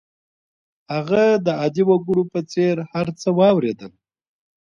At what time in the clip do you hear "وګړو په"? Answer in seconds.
1.87-2.39